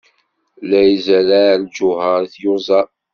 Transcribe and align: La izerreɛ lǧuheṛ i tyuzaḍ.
La 0.69 0.79
izerreɛ 0.93 1.51
lǧuheṛ 1.63 2.19
i 2.25 2.27
tyuzaḍ. 2.33 2.89